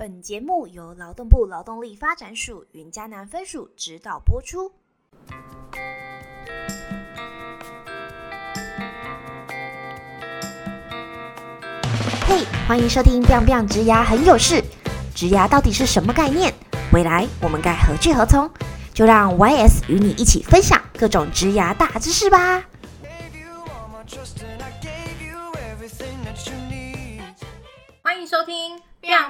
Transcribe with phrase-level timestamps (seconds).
[0.00, 4.70] 本节目由劳动部劳动力发展署云嘉南分署指导播出。
[12.28, 14.54] 嘿，欢迎收听《biang biang 植牙很有事》，
[15.16, 16.54] 植牙到底是什么概念？
[16.92, 18.48] 未来我们该何去何从？
[18.94, 22.64] 就让 YS 与你一起分享各种植牙大知识吧。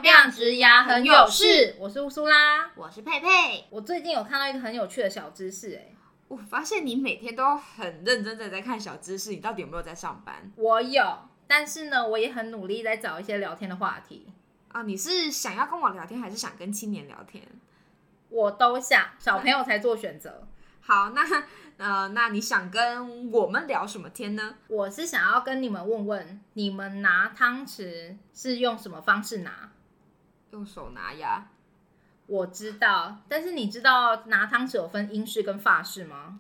[0.03, 1.45] Biang 植牙很有事》，
[1.77, 2.71] 我是乌苏拉。
[2.77, 3.67] 我是佩佩。
[3.69, 5.93] 我最近有看到一个很有趣的小知识、哎，
[6.29, 11.03] 我发现你每天都很认真的在看小知识，你到底有没有在上班我有，
[11.49, 14.33] 但是呢，我也很努力在找一些聊天的话题，
[14.69, 14.83] 啊？
[14.83, 17.43] 你是想要跟我聊天，还是想跟青年聊天？
[18.29, 20.47] 我都想，小朋友才做选择。
[20.81, 21.23] 好，那
[21.77, 24.55] 呃，那你想跟我们聊什么天呢？
[24.69, 29.73] 我是想要跟你们问问，你们拿汤匙是用什么方式拿？
[30.51, 31.49] 用手拿呀？
[32.27, 36.39] 我知道，但是你知道拿汤匙有分英式跟法式吗？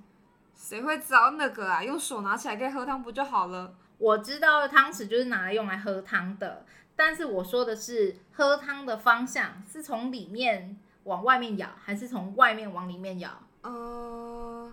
[0.54, 1.82] 谁会知道那个啊？
[1.82, 3.74] 用手拿起来可以喝汤不就好了？
[3.98, 13.30] 我知道汤匙就是拿来用来喝汤的，但是我说的是喝汤的方向是从里面往外面舀，还是从外面往里面舀？
[13.62, 14.72] 呃，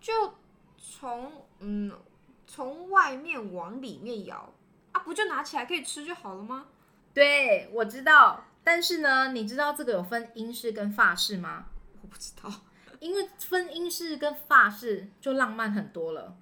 [0.00, 0.34] 就
[0.76, 1.92] 从嗯
[2.46, 4.52] 从外面往里面舀
[4.92, 6.66] 啊，不就拿起来可以吃就好了吗？
[7.12, 11.66] 对，我知道，但是呢，你知道这个有分英式跟法式吗？
[12.02, 12.52] 我不知道。
[12.98, 16.36] 因为分英式跟法式就浪漫很多了，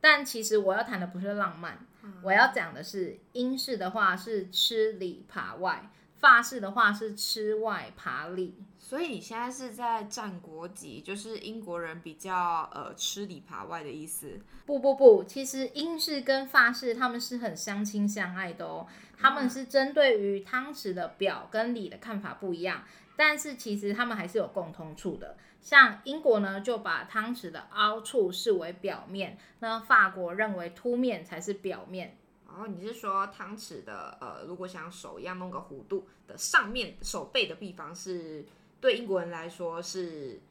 [0.00, 1.84] 但其实我要谈的不是浪漫，
[2.22, 8.62] 我要讲的是英式的话是吃里扒外，法式的话是吃外扒里。
[8.84, 14.38] 所以你现在是在占国籍，就是英国人比较呃吃里扒外的意思。
[14.66, 22.84] 不不不，其实英式跟法式他们是很相亲相爱的哦，他们是针对于汤匙的表跟里的看法不一样，
[23.16, 25.38] 但是其实他们还是有共通处的。
[25.62, 32.18] 像英国呢，就把汤匙的凹处视为表面，那法国认为凸面才是表面。
[32.46, 38.44] 然后你是说汤匙的呃，如果像手一样弄个弧度的上面手背的地方是
[38.84, 40.42] 对英国人来说是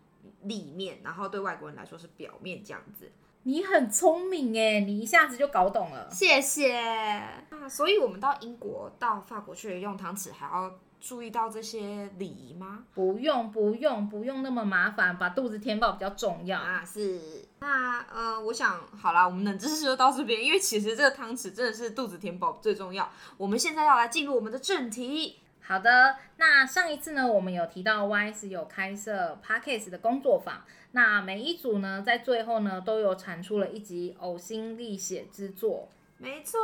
[0.41, 3.11] 里面，然后对外国人来说是表面这样子。
[3.44, 6.09] 你很聪明诶，你一下子就搞懂了。
[6.09, 7.69] 谢谢啊！
[7.69, 12.85] 所以我们到英国、到法国去用汤匙，还要注意到这些礼仪吗？
[12.95, 16.59] 不用不用不用那么麻烦，把肚子填饱比较重要。
[16.59, 17.45] 啊，是。
[17.59, 23.07] 那呃，我想好啦，我们冷知识就到这边，因为其实这个汤匙真的是肚子填饱最重要。
[23.38, 25.38] 我们现在要来进入我们的正题。
[25.66, 35.88] 好的，那上一次呢，我们有提到 YS 有开设 Podcast 的工作坊，那每一组呢，在最后呢，都有产出了一集呕心沥血之作。
[36.18, 36.59] 没错，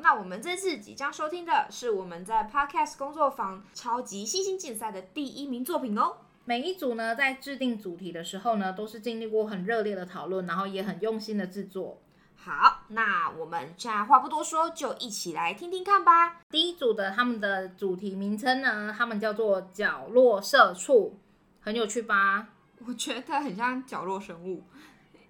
[0.00, 6.16] 那我们这次即将收听的是我们在 Podcast 工作坊超级新星竞赛的第一名作品哦。
[6.46, 12.00] 每一组呢，在制定主题的时候呢，都是经历过很热烈的讨论，然后也很用心的制作。
[12.42, 16.40] 好，那我们现在话不多说，就一起来听听看吧。
[16.48, 21.18] 第一组的他们的主题名称呢，他们叫做角落社畜，
[21.60, 22.48] 很有趣吧？
[22.86, 24.64] 我觉得很像角落生物。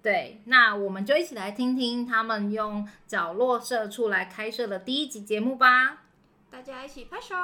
[0.01, 6.03] 对，那我们就一起来听听他们用角落社畜来开设的第一集节目吧。
[6.49, 7.35] 大家一起拍手。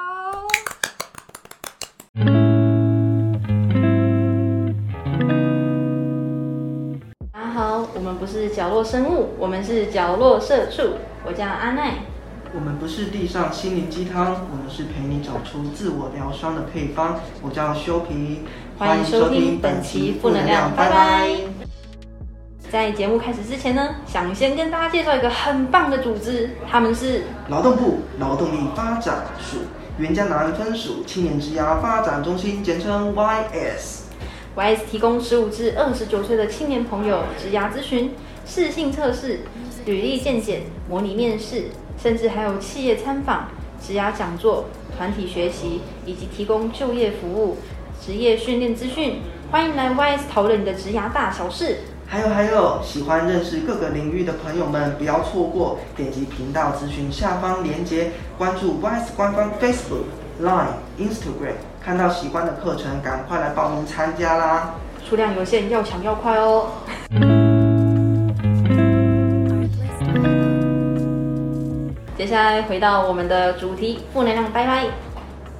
[7.98, 10.90] 我们不是角落生物，我们是角落社畜。
[11.26, 11.94] 我叫阿奈。
[12.54, 17.18] 我们不是地上心灵鸡汤，我们是陪你找出自我疗伤的配方。
[17.42, 18.42] 我叫修皮，
[18.78, 21.30] 欢迎收听本期负能量，拜拜。
[22.70, 29.56] 在节目开始之前呢，想先跟大家介绍一个很棒的组织，他们是劳动部劳动力发展署
[29.98, 33.97] 原江南分署青年之涯发展中心，简称 YS。
[34.58, 38.10] YS 提供十五至二十九岁的青年朋友职涯咨询、
[38.44, 39.42] 试性测试、
[39.86, 44.64] 履历鉴检、模拟面试，甚至还有企业参访、职涯讲座、
[44.96, 47.58] 团体学习，以及提供就业服务、
[48.04, 49.20] 职业训练资讯。
[49.52, 51.76] 欢迎来 YS 讨论你的职涯大小事。
[52.08, 60.02] 还有还有，喜欢认识各个领域的朋友们，不要错过，点击频道资讯下方链接，关注 YS 官方 Facebook、
[60.40, 60.68] Line、
[61.00, 61.54] Instagram，
[61.84, 64.74] 看到喜欢的课程，赶快来报名参加啦！
[65.04, 66.68] 数量有限，要抢要快哦。
[72.16, 74.84] 接下来回到我们的主题，负能量拜拜。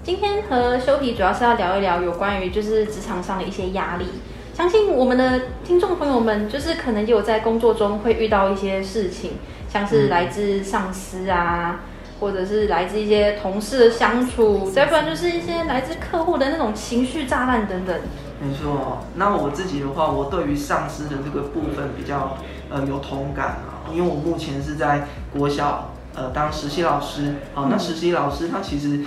[0.04, 4.06] 今天和修皮主要是要聊一聊有关于就是职场上的一些压力。
[4.54, 9.32] 相信我们的听众朋友们，就是可能也有在工作中会遇到一些事情，
[9.69, 11.81] 像是来自上司啊，
[12.20, 17.97] 或者是来自一些同事的相处，再不然就是一些来自客户的那种情绪炸弹等等。
[18.41, 22.38] 没错，那我自己的话，我对于上司的这个部分比较
[22.70, 29.00] 呃有同感啊，因为我目前是在国小呃当实习老师，好、那实习老师他其实。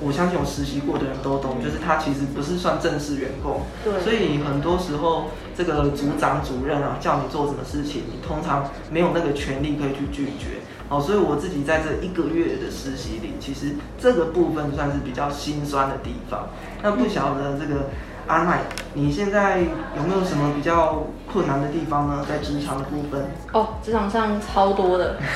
[0.00, 5.24] 我相信有实习过的人都懂，就是他其实不是算正式员工，对所以很多时候
[5.56, 10.62] 这个组长、主任啊叫你做什么事情，你通常没有那个权利可以去拒绝。
[10.88, 16.48] 哦，所以我自己在这一个月的实习里，其实这个部分算是比较心酸的地方。
[16.82, 17.90] 那不晓得这个
[18.26, 18.60] 阿麦，
[18.94, 22.24] 你现在有没有什么比较困难的地方呢？
[22.28, 23.22] 在职场的部分？
[23.52, 25.16] 哦，职场上超多的。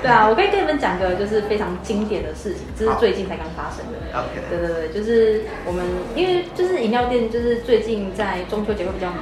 [0.00, 4.18] 对啊，我可以跟你们讲个就是非常经典的事情，这是最近才刚发生的。
[4.18, 5.82] OK，对对对，就是我们
[6.14, 9.20] 因为就是饮料店，就是最近在中秋节会比较忙，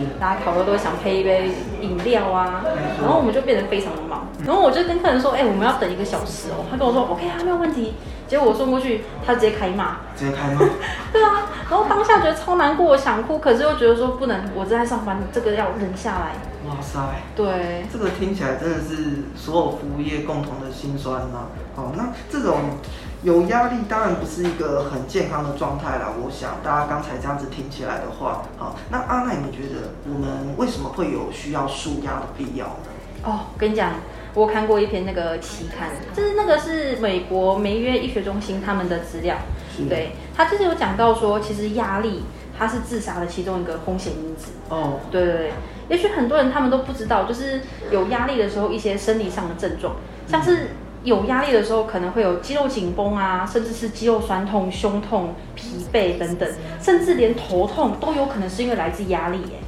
[0.00, 1.50] 是大家烤肉都会想配一杯
[1.80, 2.64] 饮料啊，
[3.00, 4.26] 然后我们就变得非常的忙。
[4.46, 6.64] 然后我就跟客人说，哎、我们要等一个小时哦。
[6.70, 7.94] 他跟我说 OK 啊，没有问题。
[8.26, 9.98] 结果我送过去，他直接开骂。
[10.16, 10.60] 直接开骂？
[11.12, 16.32] 对啊，然后当下觉得超难过，想哭，可是又觉得说不能，我正在上班，这个要忍下来。
[16.72, 16.98] 哇塞！
[17.36, 22.78] 对，这个听起来真的是所有服务业共同的心酸呐、哦，那这种
[23.22, 26.08] 有压力当然不是一个很健康的状态啦。
[26.18, 32.88] 我想大家刚才这样子听起来的话，好，那阿奈，你觉得我们为什么会有需要舒压的必要呢？
[33.24, 33.92] 哦，我跟你讲，
[34.32, 39.36] 我看过一篇那个期刊，就是那个是美国梅约医学中心他们的资料，
[39.76, 42.24] 是对，他就是有讲到说，其实压力
[42.58, 44.52] 它是自杀的其中一个风险因子。
[44.68, 45.52] 哦，对对对，
[45.88, 47.60] 也许很多人他们都不知道，就是
[47.90, 49.96] 有压力的时候一些生理上的症状，
[50.26, 50.68] 像是
[51.02, 56.48] 有压力的时候可能会有肌肉紧绷啊，甚至是肌肉酸痛、胸痛、疲惫等等，
[56.80, 59.58] 甚至连头痛都有可能是因为来自压力耶。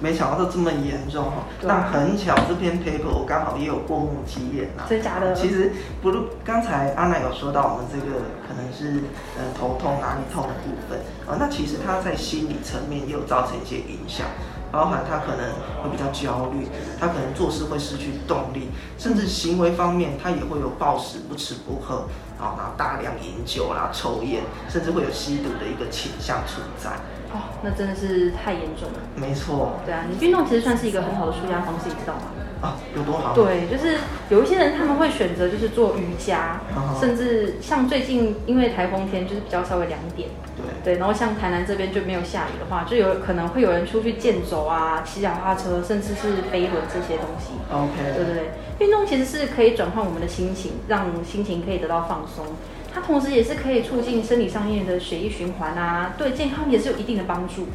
[0.00, 1.44] 没想到都这么严重哈。
[1.62, 4.84] 那很巧，这篇 paper 我刚好也有过目几眼呐。
[4.88, 5.34] 真假的？
[5.34, 9.02] 其实不如刚才阿奶有说到我们这个可能是
[9.36, 14.26] 呃头痛哪里痛的部分啊、那其实它在心理层面也有造成一些影响，
[14.72, 15.44] 包含他可能
[15.82, 16.66] 会比较焦虑，
[16.98, 22.08] 他可能做事会失去动力，甚至行为方面他也会有暴食、不吃不喝，
[22.40, 26.92] 啊，然后大量饮酒啦、抽烟，甚至会有吸毒的一个倾向存在。
[27.32, 28.98] 哦，那真的是太严重了。
[29.14, 32.22] 没错，对啊，你运动其实算是一个很好的舒压方式，你知道吗？
[32.60, 33.34] 啊，有多好？
[33.34, 33.98] 对，就是
[34.30, 47.52] 有一些人他们会选择就是做瑜伽，嗯甚至像最近因为台风天就是比较稍微凉一点，对，对，然后像台南这边就没有下雨的话，就有可能会有人出去健走啊、骑脚踏车，甚至是飞轮这些东西。
[47.70, 52.44] OK，对对，运动其实是可以转换我们的心情，让心情可以得到放松。
[52.92, 57.66] 它同时也是可以促进生理上面的血液循环啊，对健康也是有一定的帮助。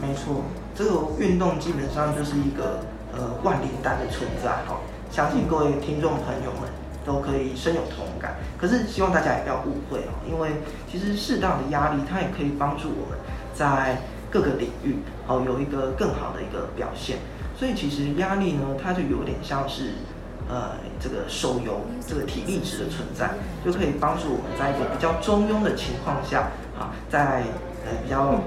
[0.00, 4.80] 没错，这个运动基本上就是一个呃万灵丹的存在哈、
[5.10, 6.70] 相信各位听众朋友们
[7.04, 8.36] 都可以深有同感。
[8.58, 10.50] 可是希望大家也不要误会哦，因为
[10.90, 13.18] 其实适当的压力它也可以帮助我们
[13.54, 14.96] 在各个领域
[15.26, 17.18] 哦有一个更好的一个表现。
[17.58, 19.92] 所以其实压力呢，它就有点像是
[20.50, 23.30] 呃这个手游这个体力值的存在，
[23.64, 27.44] 就可以帮助我们在一个比较中庸的情况下啊，在
[27.86, 28.40] 呃比较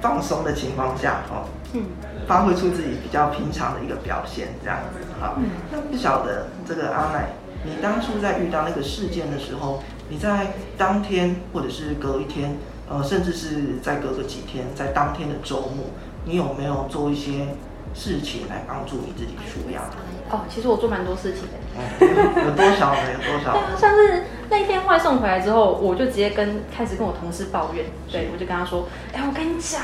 [0.00, 1.82] 放松的情况下哦，嗯，
[2.28, 5.34] 发挥出自己比较平常的一个表现，这样子好。
[5.38, 7.30] 嗯那不晓得这个阿奶，
[7.64, 12.56] 你当初在遇到那个事件的时候，你在当天或者是隔一天，
[12.88, 15.86] 呃，甚至是再隔个几天，在当天的周末，
[16.24, 17.48] 你有没有做一些
[17.94, 19.82] 事情来帮助你自己舒压？
[20.30, 21.58] 哦，其实我做蛮多事情的。
[22.00, 23.00] 嗯，有多少呢？
[23.12, 23.52] 有多少？
[23.56, 29.80] 对啊，像是那一天外送回来之后，我就直接跟开始跟我同事抱怨，对我就跟他说，哎、我跟你讲，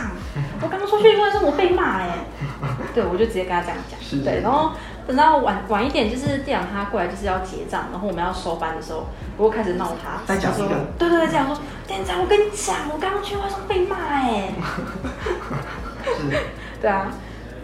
[0.60, 2.26] 我刚刚出去外送我被骂哎，
[2.94, 4.16] 对我就直接跟他这样是。
[4.16, 4.72] 讲，对，然后
[5.06, 10.74] 等到晚晚一点，就是店长他过来就是要结账，然后我们要收班的时候，我又开始闹他，他说再讲一个。
[10.98, 14.52] 对对对，这样说，店长我跟你讲，我刚刚去外送被骂哎，
[16.04, 16.36] 是。
[16.80, 17.06] 对啊。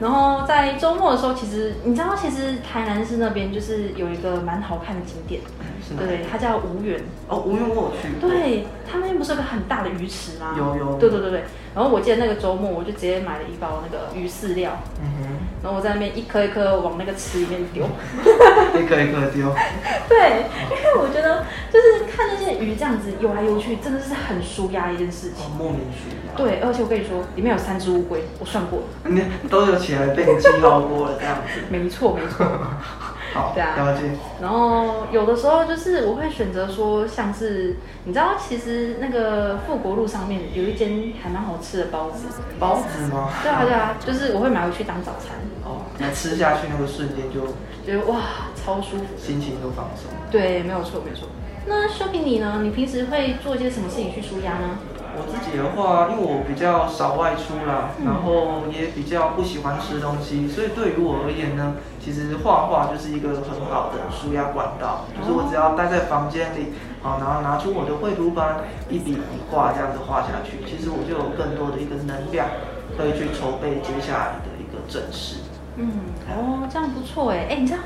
[0.00, 5.42] 然后在周末的时候，其实你知道，其实台南市那边就是有一个蛮好看的景点，
[5.96, 7.00] 对对，它叫吴园。
[7.28, 8.30] 哦，无缘我有去过。
[8.30, 10.54] 对，它那边不是有个很大的鱼池吗？
[10.56, 11.44] 有有对对对对。
[11.74, 17.84] 然后我记得那个周末，我就直接买了一包那个鱼饲料，嗯然后我在那边一颗一颗往那个池里面丢。
[18.72, 19.54] 哼，一颗一颗丢。
[20.08, 25.44] 对，因为我觉得就是看那些鱼这样子游来游去，真的是很舒压的一件事情。
[25.44, 26.34] 哦，莫名其妙。
[26.36, 28.84] 对，而且我跟你说，里面有三只乌龟，我算过了。
[29.04, 31.60] 你都有起来被你记号过了，这样子。
[31.68, 32.46] 没 错没错。
[33.32, 34.10] 好，对啊了解。
[34.42, 42.26] 然后有的时候就是我会选择说，像是你知道，其实那个富国路上面有一间还蛮好吃的包子，
[42.58, 43.30] 包子吗？
[43.44, 47.46] 对啊对啊，就是我会买回去当早餐，哦，那吃下去那个瞬间就
[47.86, 48.20] 觉得哇，
[48.64, 49.04] 超舒服。
[49.16, 50.10] 心情都放松。
[50.30, 51.28] 对，没有错，没有错。
[51.66, 52.60] 那修平你呢？
[52.62, 54.78] 你平时会做一些什么事情去舒压呢？
[55.12, 65.04] 我自己的话，因为我比较少外出啦，然后也比较不喜欢吃东西，所以对于我而言呢，其实画画就是一个很好的舒压管道。
[65.18, 72.46] 就是我只要待在房间里，啊，然后拿出我的绘图板，一笔一画这样子画下去，其实我就有更多的一个能量，
[72.96, 75.42] 可以去筹备接下来的一个正事。
[75.76, 75.90] 嗯，
[76.30, 77.80] 哦，这样不错哎，哎，你知道？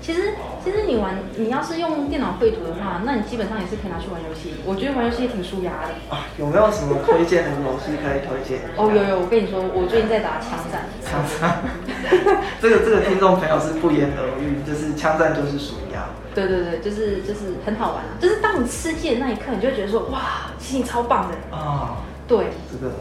[0.00, 0.32] 其实，
[0.64, 4.54] 其实你玩，你要是用电脑绘图的话，那你基本上也是可以拿去玩游戏。
[4.64, 6.24] 我觉得玩游戏也挺舒压的啊。
[6.38, 8.60] 有没有什么推荐的游戏可以推荐？
[8.76, 10.86] 哦，有有，我跟你说，我最近在打枪战。
[11.04, 11.62] 枪战，
[12.62, 16.08] 这个这个听众朋友是不言而喻，就是枪战就是舒压。
[16.34, 18.14] 对对对，就是就是很好玩啊！
[18.20, 21.96] 就是当你吃鸡的那一刻，你就会觉得说，哇，心情超棒的啊。
[22.28, 22.94] 对，这个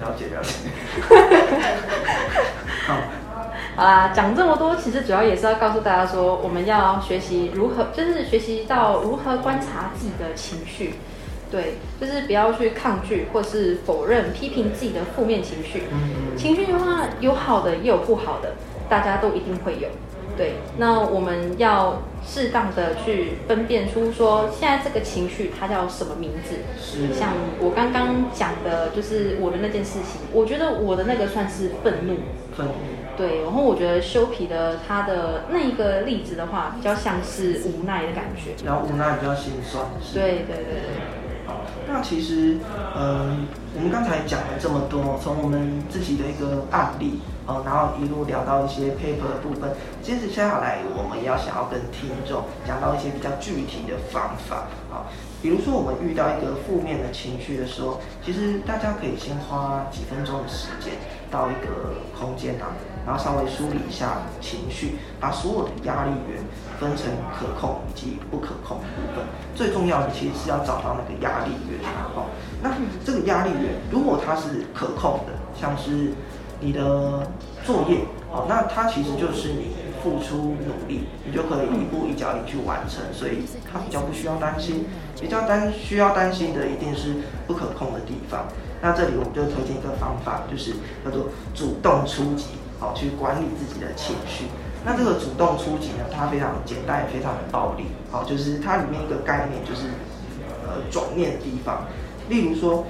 [0.00, 0.52] 了解了解。
[2.86, 2.96] 好。
[3.78, 10.94] 好啦，讲这么多，其实主要也是要告诉大家说，我们要学习如何，就是学习到如何观察自己的情绪，
[11.48, 15.84] 对，就是不要去抗拒或是否认、批评自己的负面情绪。
[16.36, 18.54] 情绪的话，有好的也有不好的，
[18.88, 19.86] 大家都一定会有。
[20.36, 26.56] 对，那我们要适当的去分辨出说，现在这个情绪它叫什么名字？
[26.78, 27.14] 是。
[27.18, 32.16] 像我刚刚讲的，就是我的那件事情，我觉得我的那个算是愤怒。
[32.54, 32.72] 愤怒。
[33.16, 39.84] 对，然后我觉得修皮的他的那一个例子的话，比较像是无奈的感觉，比较无奈，比较心酸。
[40.12, 41.48] 对对对对。
[41.48, 42.58] 好，那其实，
[42.94, 55.08] 嗯，我们刚才讲了这么多，从我们自己的一个案例，呃，然后一路聊到一些 paper 的部分，接着下来我们要想要跟听众讲到一些比较具体的方法，啊。
[55.40, 60.92] 比如说，我们遇到一个负面的情绪的时候，其实大家可以先花几分钟的时间
[61.30, 62.74] 到一个空间啊，
[63.06, 66.42] 然后稍微梳理一下情绪，把所有的压力源
[66.80, 67.06] 分成
[67.38, 69.24] 可控以及不可控的部分。
[69.54, 71.80] 最重要的其实是要找到那个压力源
[72.16, 72.26] 哦。
[72.60, 72.74] 那
[73.06, 76.10] 这个压力源，如果它是可控的，像是
[76.60, 77.28] 你的
[77.64, 78.00] 作业
[78.30, 79.76] 哦，那它其实就是你。
[80.00, 84.86] 付出努力，你就可以一步一脚印去完成，所以它比较不需要担心。
[85.20, 87.16] 比较担需要担心的一定是
[87.48, 88.46] 不可控的地方。
[88.80, 90.70] 那这里我们就推荐一个方法，就是
[91.04, 92.46] 叫做主动出击，
[92.78, 94.44] 好去管理自己的情绪。
[94.84, 97.86] 那这个主动出击呢，它非常简单，也非常的暴力。
[98.08, 99.88] 好，就是它里面一个概念就是
[100.64, 101.88] 呃转念的地方。
[102.28, 102.86] 例如说，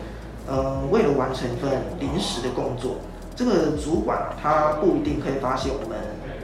[0.47, 2.97] 呃，为了完成一份临时的工作，
[3.39, 5.97] 这个主管啊，他不一定可以发现我们。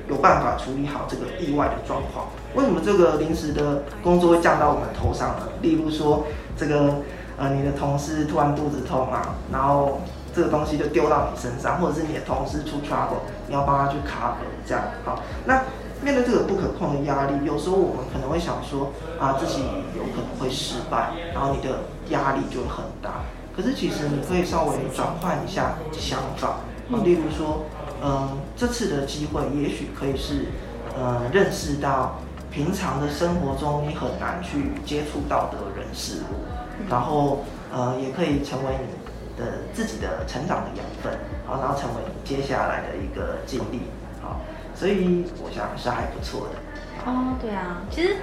[0.06, 2.26] 有办法处理好这个意外的状况？
[2.54, 5.48] 为什么这个临时的工作会降到我们头上呢？
[5.62, 6.26] 例如说，
[6.58, 6.96] 这个
[7.38, 10.02] 呃，你的同事突然肚子痛啊，然后
[10.34, 15.22] 这个东西就丢到你身上，或者是你的同事出 trouble，你要帮他去 cover，这样好。
[15.46, 15.62] 那
[16.02, 19.62] 面对这个不可控的压力，有时候我们可能会想说啊，自己
[19.96, 21.78] 有可能会失败，然后你的
[22.10, 23.22] 压力就会很大。
[23.56, 26.56] 可是其实你可以稍微转换一下想法，
[27.05, 27.64] 例如说。
[28.07, 30.45] 嗯，这次的机会也许可以是，
[30.95, 32.19] 呃，认识到
[32.50, 36.45] 平常的生活中你很难去接触到的人事物，
[36.91, 43.81] 然后呃，也可以成为你的自己的成长的养分，好，然后成为你接下来的一个经历，
[44.21, 44.41] 好，
[44.75, 47.11] 所以我想是还不错的。
[47.11, 48.17] 哦，对啊，其实。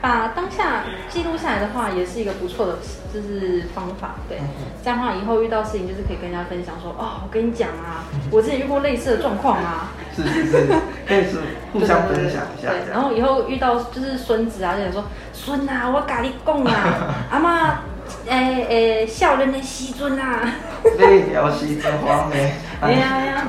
[0.00, 2.78] 把当下记录下来的话，也是一个不错的，
[3.12, 4.14] 就是方法。
[4.28, 4.38] 对，
[4.82, 9.92] 这样的话以后遇到事情，就是可以跟人家分享说，哦，我跟你讲啊，我之前遇过类似的状况啊。
[10.16, 10.66] 是是是，
[11.06, 11.38] 可以是
[11.72, 12.68] 互相分享一下。
[12.70, 17.82] 对，然后以后遇到就是孙子啊，就想说，孙啊，我跟你讲啊， 阿妈，
[18.26, 20.40] 诶诶，少年的时尊啊。
[20.98, 22.36] 那条时阵黄的。
[22.80, 23.46] 哎呀哎呀。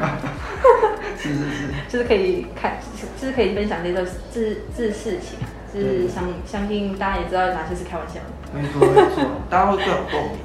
[1.17, 1.67] 是是是。
[1.89, 2.77] 就是可以看，
[3.19, 5.39] 就是可以分享这个这这事情。
[5.73, 10.39] 是相相信大家也知道哪些是开玩笑的，没错没错，大家会更有共鸣。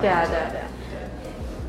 [0.00, 0.66] 对啊对啊对啊。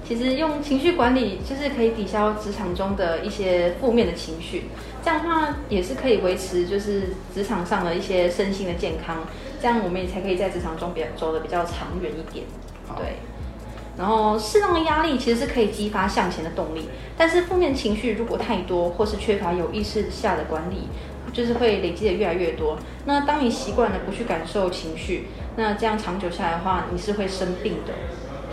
[0.08, 4.66] 其实用情绪管理就是可以抵消职场中的一些负面的情绪，
[5.04, 9.24] 这样的话也是可以维持就是职场上的一些身心的健康，
[9.60, 12.46] 这样我们也才可以在职场中比较走的比较长远一点。
[12.96, 13.16] 对。
[13.98, 20.88] 然后适当的压力其实是可以激发向前的动力，但是负面情绪如果太多或是缺乏有意识下的管理。
[21.36, 22.80] 就是会累积的越来越多。
[23.06, 25.28] 那当你习惯了不去感受情绪，
[25.58, 27.94] 那这样长久下来的话，你是会生病的。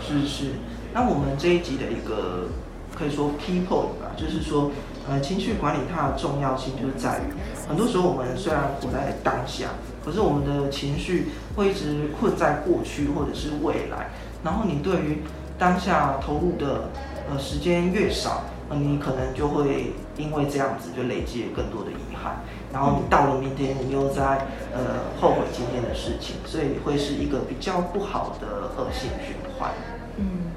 [0.05, 0.47] 是是。
[0.93, 2.49] 那我们这一集的一个
[2.93, 4.69] 可以说 key point 吧，就是说，
[5.07, 7.33] 呃，情绪管理它的重要性就是在于，
[7.69, 9.69] 很多时候我们虽然活在当下，
[10.03, 14.09] 可是我们的情绪会一直困在过去或者是未来。
[14.43, 15.19] 然后你对于
[15.57, 16.89] 当下投入的
[17.31, 19.93] 呃时间越少，呃，你可能就会。
[20.17, 22.35] 因为这样子就累积了更多的遗憾，
[22.71, 29.71] 然后你到了明天，你又在呃后悔今天的事情，所以会是一个比较不好的恶性循环。
[30.17, 30.51] 嗯，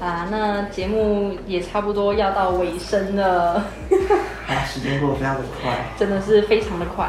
[0.00, 3.64] 啊，那节目也差不多要到尾声了，
[4.48, 5.72] 啊，时间过得非常的快。
[5.96, 7.08] 真的是非常的快。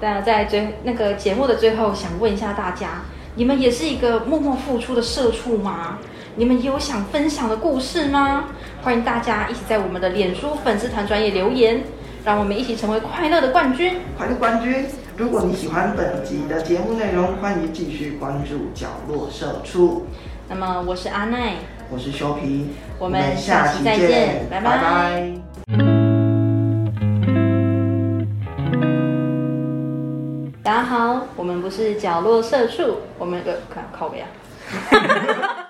[0.00, 3.02] 但在最那个节目的最后，想问一下大家，
[3.34, 5.96] 你们也是一个默默付出的社畜吗？
[6.34, 8.44] 你们有想分享的故事吗？
[8.82, 11.82] 欢迎大家一起在我们的脸书粉丝团专业留言，
[12.24, 13.98] 让我们一起成为快乐的冠军。
[14.16, 14.86] 快乐冠军！
[15.18, 20.06] 如果你喜欢本集的节目内容，欢迎继续关注角落社畜。
[20.48, 21.56] 那么我是阿奈，
[21.90, 25.34] 我是修皮，我们下期再见拜拜拜
[30.62, 34.28] 大家好，我们不是角落社畜，我们有个看靠背啊。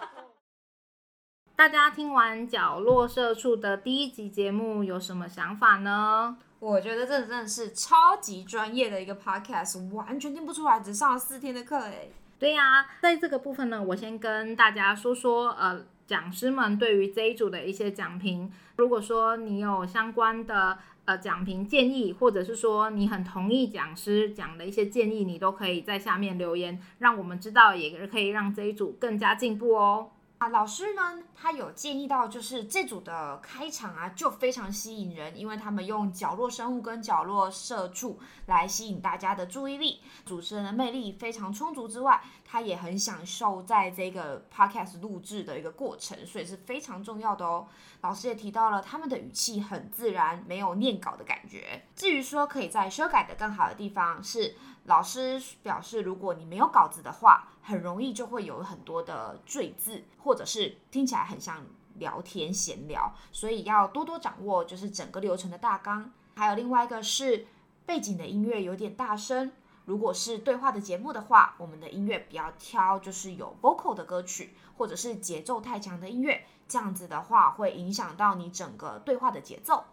[1.55, 6.37] 大家听完角落社畜的第一集节目有什么想法呢？
[6.59, 12.09] 我觉得这真的是超级专业的一个 podcast，完全听不出来，只上了四天的课哎。
[12.39, 18.51] 对呀、在这个部分呢，我先跟大家说说，呃，讲师们对于这一组的一些讲评。
[18.77, 30.11] 如果说你有相关的呃讲评建议，或者是说你很同意讲师讲的一些建议，你都可以在下面留言，让我们知道，也可以让这一组更加进步哦。
[30.39, 40.03] 啊，老师呢，他有建议到，就是这组的开场啊，就非常吸引人，因为他们用角落生物跟角落社畜来吸引大家的注意力。
[40.25, 47.67] 主持人的魅力非常充足之外，他也很享受在这个 podcast 录制的一个过程，所以是非常重要的哦。
[48.03, 51.83] 老师也提到了他们的语气很自然，没有念稿的感觉。
[51.97, 61.67] 至于说可以在修改的更好的地方是，老师表示，如果你没有稿子的话，很容易就会有很多的赘字，或者是听起来很像
[61.99, 66.13] 聊天闲聊，所以要多多掌握就是整个流程的大纲。
[66.37, 67.47] 还有另外一个是
[67.85, 69.51] 背景的音乐有点大声，
[69.87, 79.85] 如果是对话的节目的话，我们的音乐不要挑就是有 vocal 的歌曲，或者是节奏太强的音乐，这样子的话会影响到你整个对话的节奏。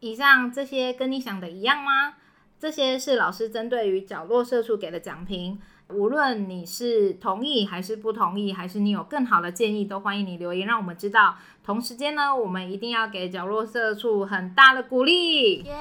[0.00, 2.16] 以上这些跟你想的一样吗？
[2.58, 5.60] 这些是老师针对于角落社畜给的奖评。
[5.88, 11.36] 无论你是同意还是不同意，还是你有更好的建议，都欢迎你留言让我们知道。
[11.64, 15.62] 同时间呢，我们一定要给角落社畜很大的鼓励。
[15.62, 15.72] 耶、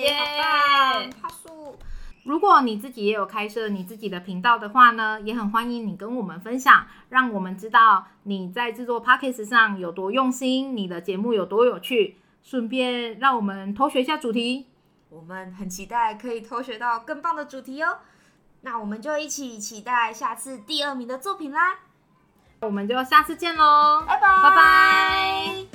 [0.00, 1.10] 耶好棒！
[1.10, 1.76] 帕树。
[2.24, 12.16] 如果你自己也有开设你自己的频道的话呢，也很欢迎你跟我们分享，让我们知道你在制作 podcast 上有多用心，你的节目有多有趣。
[12.42, 14.66] 顺便让我们偷学一下主题。
[15.10, 17.98] 我们很期待可以偷学到更棒的主题哦。
[18.62, 21.78] 那我们就一起期待下次第二名的作品啦！
[22.60, 25.71] 我们就下次见喽，拜拜，拜拜。